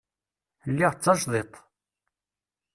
[0.71, 1.53] Lliɣ d tajdidt.